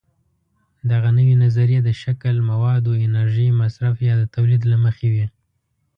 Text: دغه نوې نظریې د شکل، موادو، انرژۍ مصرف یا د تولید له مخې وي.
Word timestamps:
دغه 0.91 1.09
نوې 1.17 1.35
نظریې 1.43 1.79
د 1.83 1.89
شکل، 2.03 2.35
موادو، 2.49 2.91
انرژۍ 3.05 3.49
مصرف 3.61 3.95
یا 4.09 4.13
د 4.21 4.23
تولید 4.35 4.61
له 4.71 4.77
مخې 4.83 5.07
وي. 5.13 5.25